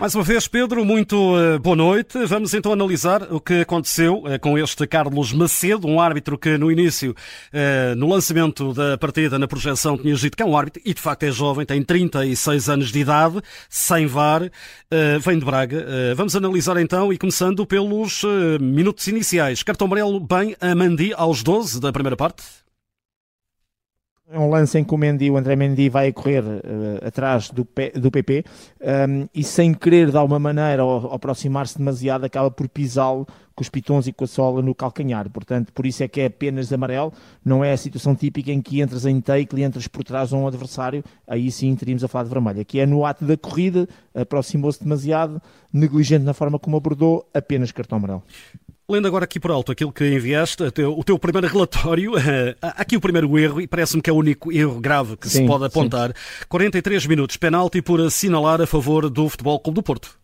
[0.00, 2.24] Mais uma vez, Pedro, muito uh, boa noite.
[2.24, 6.72] Vamos então analisar o que aconteceu uh, com este Carlos Macedo, um árbitro que no
[6.72, 10.94] início, uh, no lançamento da partida, na projeção, tinha dito que é um árbitro e
[10.94, 14.50] de facto é jovem, tem 36 anos de idade, sem VAR,
[15.20, 15.84] vem de Braga.
[16.16, 18.22] Vamos analisar então e começando pelos
[18.58, 19.62] minutos iniciais.
[19.62, 22.42] Cartão amarelo bem a Mandi aos 12 da primeira parte.
[24.32, 27.64] É um lance em que o, Mendy, o André Mendy vai correr uh, atrás do,
[27.64, 28.44] P, do PP
[28.80, 34.06] um, e sem querer de alguma maneira aproximar-se demasiado acaba por pisá-lo com os pitons
[34.06, 35.28] e com a sola no calcanhar.
[35.30, 37.12] Portanto, por isso é que é apenas amarelo,
[37.44, 40.36] não é a situação típica em que entras em take e entras por trás de
[40.36, 42.60] um adversário, aí sim teríamos a falar de vermelho.
[42.60, 47.98] Aqui é no ato da corrida, aproximou-se demasiado, negligente na forma como abordou, apenas cartão
[47.98, 48.22] amarelo.
[48.90, 52.14] Lendo agora aqui por alto aquilo que enviaste, o teu primeiro relatório,
[52.60, 55.42] há aqui o primeiro erro, e parece-me que é o único erro grave que sim,
[55.42, 56.08] se pode apontar.
[56.08, 56.46] Sim.
[56.48, 60.18] 43 minutos, penalti por assinalar a favor do Futebol Clube do Porto.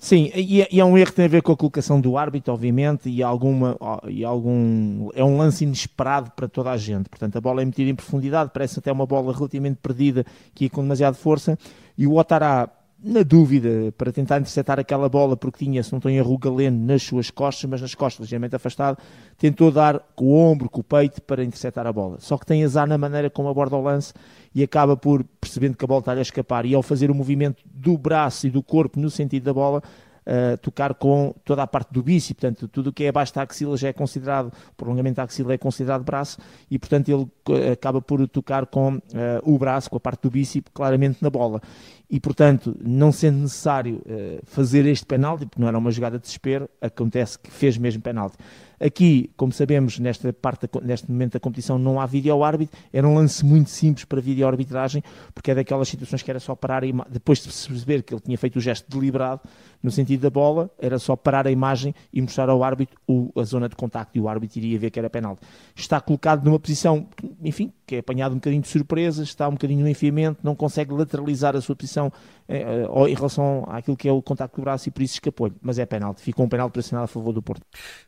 [0.00, 2.16] Sim, e é, e é, um erro que tem a ver com a colocação do
[2.18, 3.76] árbitro, obviamente, e, alguma,
[4.08, 5.10] e algum.
[5.14, 7.08] É um lance inesperado para toda a gente.
[7.08, 10.70] Portanto, a bola é metida em profundidade, parece até uma bola relativamente perdida, que ia
[10.70, 11.56] com demasiada força,
[11.96, 12.68] e o Otará
[13.02, 17.02] na dúvida, para tentar interceptar aquela bola, porque tinha, se não estou em Galeno nas
[17.02, 18.98] suas costas, mas nas costas ligeiramente afastado,
[19.36, 22.18] tentou dar com o ombro, com o peito, para interceptar a bola.
[22.18, 24.12] Só que tem azar na maneira como aborda o lance
[24.52, 27.62] e acaba por, percebendo que a bola está a escapar, e ao fazer o movimento
[27.64, 29.80] do braço e do corpo no sentido da bola,
[30.28, 33.40] Uh, tocar com toda a parte do bíceps, portanto, tudo o que é abaixo da
[33.40, 36.36] axila já é considerado, prolongamento da axila é considerado braço,
[36.70, 37.26] e portanto ele
[37.72, 39.00] acaba por tocar com uh,
[39.42, 41.62] o braço, com a parte do bíceps, claramente na bola
[42.10, 46.22] e, portanto, não sendo necessário uh, fazer este penalti, porque não era uma jogada de
[46.22, 48.36] desespero, acontece que fez mesmo penalti.
[48.80, 53.44] Aqui, como sabemos, nesta parte, neste momento da competição não há vídeo-árbitro, era um lance
[53.44, 55.02] muito simples para vídeo-arbitragem,
[55.34, 58.38] porque é daquelas situações que era só parar, e depois de perceber que ele tinha
[58.38, 59.40] feito o gesto deliberado,
[59.82, 63.42] no sentido da bola, era só parar a imagem e mostrar ao árbitro o, a
[63.44, 65.42] zona de contacto, e o árbitro iria ver que era penalti.
[65.74, 67.06] Está colocado numa posição,
[67.42, 70.92] enfim, que é apanhado um bocadinho de surpresa, está um bocadinho no enfiamento, não consegue
[70.92, 72.12] lateralizar a sua posição
[72.48, 75.54] eh, eh, em relação àquilo que é o contacto do braço e por isso escapou-lhe.
[75.60, 77.62] Mas é penalti, ficou um penalti para assinar a favor do Porto.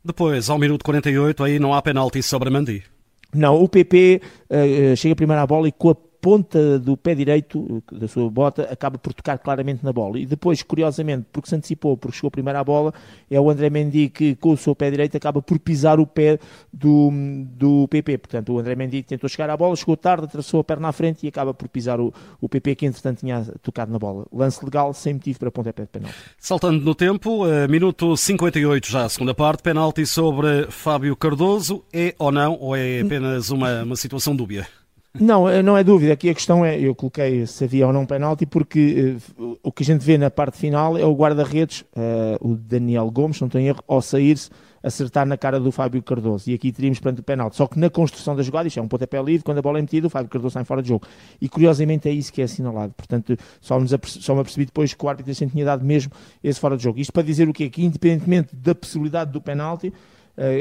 [0.05, 2.83] Depois, ao minuto 48, aí não há penalti sobre Mandi.
[3.35, 7.15] Não, o PP uh, eh, chega primeiro à bola e com a ponta do pé
[7.15, 10.19] direito da sua bota acaba por tocar claramente na bola.
[10.19, 12.93] E depois, curiosamente, porque se antecipou, porque chegou primeiro à bola,
[13.31, 16.39] é o André Mendy que com o seu pé direito acaba por pisar o pé
[16.73, 17.11] do,
[17.57, 18.19] do PP.
[18.19, 21.25] Portanto, o André Mendy tentou chegar à bola, chegou tarde, atravessou a perna à frente
[21.25, 24.27] e acaba por pisar o, o PP que entretanto tinha tocado na bola.
[24.33, 26.17] Lance legal, sem motivo para pontapé de penalti.
[26.39, 32.15] Saltando no tempo, uh, minuto 58 já a segunda parte, penalti sobre Fábio Cardoso, é
[32.19, 34.67] ou não, ou é apenas uma, uma situação dúbia?
[35.19, 36.13] Não, eh, não é dúvida.
[36.13, 39.83] Aqui a questão é, eu coloquei se havia ou não penalti, porque uh, o que
[39.83, 43.67] a gente vê na parte final é o guarda-redes, uh, o Daniel Gomes, não tem
[43.67, 44.51] erro, ao sair-se,
[44.83, 46.49] acertar na cara do Fábio Cardoso.
[46.49, 47.57] E aqui teríamos perante o penalti.
[47.57, 49.83] Só que na construção da jogada, isto é um pontapé livre, quando a bola é
[49.83, 51.05] metida, o Fábio Cardoso sai fora de jogo.
[51.41, 52.95] E curiosamente é isso que é assinalado.
[52.97, 56.77] Portanto, só, nos só me apercebi depois que o árbitro tinha dado mesmo esse fora
[56.77, 57.01] de jogo.
[57.01, 57.69] Isto para dizer o quê?
[57.69, 59.93] Que independentemente da possibilidade do penalti,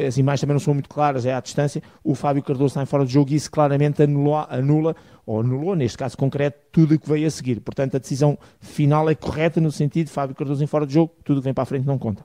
[0.07, 2.85] as imagens também não são muito claras, é à distância, o Fábio Cardoso está em
[2.85, 6.99] fora de jogo e isso claramente anula, anula ou anulou, neste caso concreto, tudo o
[6.99, 7.59] que veio a seguir.
[7.61, 11.13] Portanto, a decisão final é correta no sentido de Fábio Cardoso em fora de jogo,
[11.23, 12.23] tudo que vem para a frente não conta.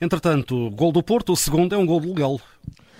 [0.00, 2.40] Entretanto, gol do Porto, o segundo é um gol legal.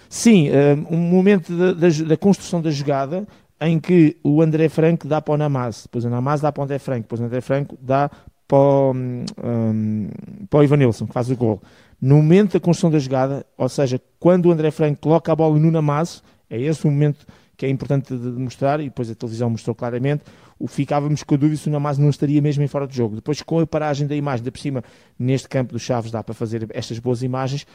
[0.09, 3.27] Sim, eh, um momento da, da, da construção da jogada
[3.61, 6.65] em que o André Franco dá para o Namaz, depois o Namaz dá para o
[6.65, 8.11] André Franco, depois o André Franco dá
[8.53, 10.09] para o, um, hum,
[10.51, 11.63] para o Ivanilson, que faz o gol.
[11.99, 15.59] No momento da construção da jogada, ou seja, quando o André Franco coloca a bola
[15.59, 17.27] no Namazo, é esse o momento
[17.57, 20.23] que é importante de mostrar, e depois a televisão mostrou claramente,
[20.67, 23.17] ficávamos com a dúvida se o Namazo não estaria mesmo em fora de jogo.
[23.17, 24.85] Depois, com a paragem da imagem, de por cima,
[25.19, 27.67] neste campo dos Chaves dá para fazer estas boas imagens,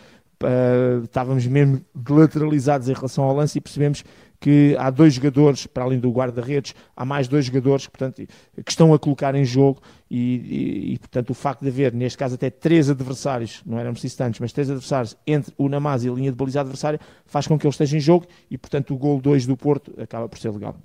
[0.43, 4.03] uh, estávamos mesmo lateralizados em relação ao lance e percebemos
[4.39, 8.23] que há dois jogadores, para além do guarda-redes, há mais dois jogadores portanto,
[8.63, 12.17] que estão a colocar em jogo e, e, e, portanto, o facto de haver, neste
[12.17, 16.09] caso, até três adversários, não eram preciso tantos, mas três adversários entre o Namaz e
[16.09, 18.97] a linha de baliza adversária, faz com que ele esteja em jogo e, portanto, o
[18.97, 20.77] gol 2 do Porto acaba por ser legal.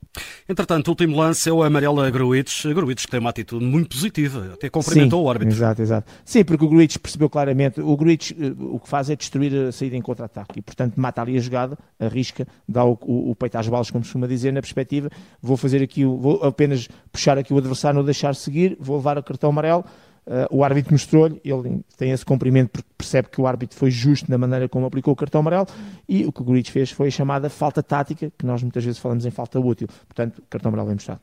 [0.48, 2.64] Entretanto, o último lance é o amarelo a Gruitch.
[2.66, 5.54] Gruitch que tem uma atitude muito positiva, até cumprimentou Sim, o árbitro.
[5.54, 6.12] Exato, exato.
[6.24, 9.72] Sim, porque o Gruitch percebeu claramente, o Gruitch eh, o que faz é destruir a
[9.72, 13.56] saída em contra-ataque e, portanto, mata ali a jogada, arrisca, dá o, o, o peito
[13.56, 15.10] às balas, como se costuma dizer, na perspectiva,
[15.40, 19.22] vou fazer aqui, vou apenas puxar aqui o adversário, não deixar seguir, vou levar a
[19.22, 19.84] cartão amarelo,
[20.24, 24.30] Uh, o árbitro mostrou-lhe, ele tem esse cumprimento porque percebe que o árbitro foi justo
[24.30, 25.66] na maneira como aplicou o cartão amarelo
[26.08, 29.00] e o que o Gurich fez foi a chamada falta tática, que nós muitas vezes
[29.00, 29.88] falamos em falta útil.
[30.06, 31.20] Portanto, cartão amarelo bem mostrado.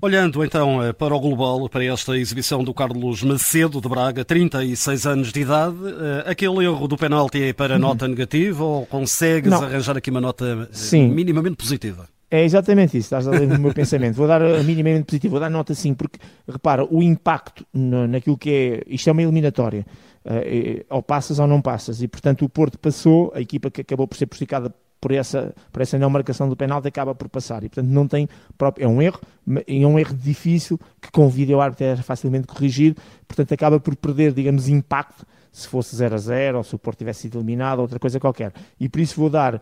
[0.00, 5.06] Olhando então eh, para o global, para esta exibição do Carlos Macedo de Braga, 36
[5.08, 9.60] anos de idade, eh, aquele erro do penalti é para nota negativa ou consegues Não.
[9.60, 11.08] arranjar aqui uma nota eh, Sim.
[11.08, 12.08] minimamente positiva?
[12.30, 14.14] É exatamente isso, estás a ler o meu pensamento.
[14.14, 18.50] Vou dar a minimamente positivo, vou dar nota sim, porque repara, o impacto naquilo que
[18.50, 18.94] é.
[18.94, 19.84] Isto é uma eliminatória.
[20.24, 22.02] Uh, ou passas ou não passas.
[22.02, 25.82] E portanto o Porto passou, a equipa que acabou por ser prejudicada por essa, por
[25.82, 27.64] essa não marcação do penalti acaba por passar.
[27.64, 29.20] E portanto não tem próprio, é um erro
[29.66, 34.32] é um erro difícil que com o árbitro é facilmente corrigido portanto acaba por perder
[34.32, 37.98] digamos impacto se fosse 0 a 0 ou se o Porto tivesse sido eliminado outra
[37.98, 38.52] coisa qualquer.
[38.78, 39.60] E por isso vou dar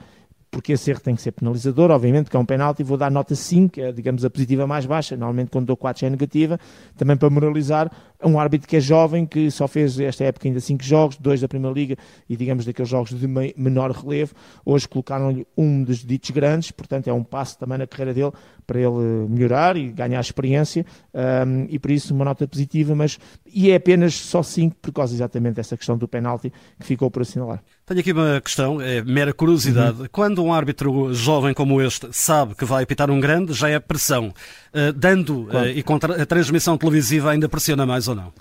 [0.50, 3.34] porque esse erro tem que ser penalizador, obviamente, que é um penalti, vou dar nota
[3.34, 6.58] 5, que é, digamos, a positiva mais baixa, normalmente quando dou 4 é negativa,
[6.96, 7.90] também para moralizar
[8.24, 11.48] um árbitro que é jovem, que só fez esta época ainda 5 jogos, dois da
[11.48, 11.96] Primeira Liga
[12.28, 14.34] e, digamos, daqueles jogos de menor relevo,
[14.64, 18.32] hoje colocaram-lhe um dos ditos grandes, portanto é um passo também na carreira dele
[18.66, 20.84] para ele melhorar e ganhar experiência,
[21.14, 25.14] um, e por isso uma nota positiva, mas e é apenas só 5 por causa
[25.14, 27.62] exatamente dessa questão do penalti que ficou por assinalar.
[27.84, 30.02] Tenho aqui uma questão, é mera curiosidade.
[30.02, 30.06] Uhum.
[30.10, 34.32] Quando um árbitro jovem como este sabe que vai apitar um grande, já é pressão.
[34.72, 35.66] Uh, dando claro.
[35.66, 38.32] uh, e contra a transmissão televisiva ainda pressiona mais ou não?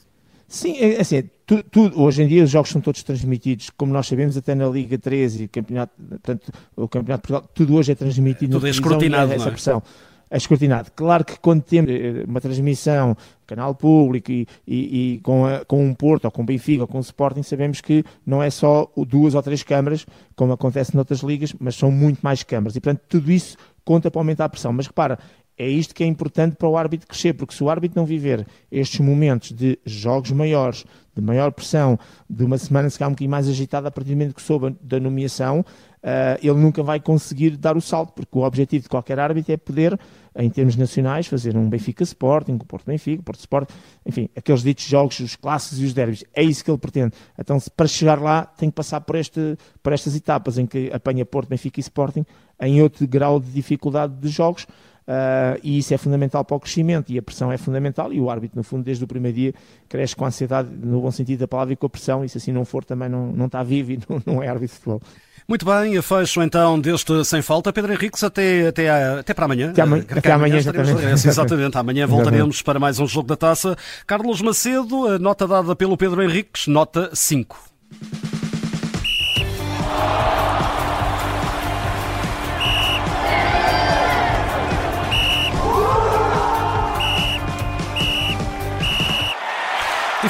[0.47, 4.07] Sim, é, assim, tu, tu, hoje em dia os jogos são todos transmitidos, como nós
[4.07, 7.95] sabemos, até na Liga 13 e campeonato, portanto, o Campeonato de Portugal, tudo hoje é
[7.95, 8.51] transmitido.
[8.51, 9.51] Tudo é escrutinado, essa é?
[9.51, 10.91] pressão é escrutinado.
[10.95, 15.85] Claro que quando temos eh, uma transmissão, canal público e, e, e com, a, com
[15.85, 18.91] um Porto, ou com o Benfica, ou com o Sporting, sabemos que não é só
[19.07, 20.05] duas ou três câmaras,
[20.35, 22.75] como acontece noutras ligas, mas são muito mais câmaras.
[22.75, 24.73] E, portanto, tudo isso conta para aumentar a pressão.
[24.73, 25.19] Mas repara,
[25.57, 28.45] é isto que é importante para o árbitro crescer, porque se o árbitro não viver
[28.71, 30.85] estes momentos de jogos maiores,
[31.15, 31.97] de maior pressão,
[32.29, 34.75] de uma semana se calhar um bocadinho mais agitada a partir do momento que soube
[34.81, 39.17] da nomeação, uh, ele nunca vai conseguir dar o salto, porque o objetivo de qualquer
[39.17, 39.97] árbitro é poder,
[40.35, 43.69] em termos nacionais, fazer um Benfica Sporting, um Porto Benfica, Porto Sport,
[44.05, 47.15] enfim, aqueles ditos jogos, os clássicos e os derbys, é isso que ele pretende.
[47.39, 51.25] Então, para chegar lá, tem que passar por, este, por estas etapas em que apanha
[51.25, 52.25] Porto, Benfica e Sporting
[52.59, 54.67] em outro grau de dificuldade de jogos,
[55.07, 58.27] Uh, e isso é fundamental para o crescimento e a pressão é fundamental e o
[58.27, 59.53] árbitro no fundo desde o primeiro dia
[59.87, 62.39] cresce com a ansiedade no bom sentido da palavra e com a pressão e se
[62.39, 65.01] assim não for também não, não está vivo e não, não é árbitro de futebol.
[65.47, 67.71] Muito bem, fecho então deste Sem Falta.
[67.71, 69.69] Pedro Henriques, até, até, até para amanhã.
[69.69, 71.27] Até, amanhã, até amanhã, exatamente.
[71.27, 71.77] exatamente.
[71.77, 73.77] Amanhã voltaremos para mais um jogo da taça.
[74.07, 77.74] Carlos Macedo, nota dada pelo Pedro Henriques, nota 5.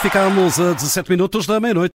[0.06, 1.94] Ficamos a 17 minutos da meia-noite.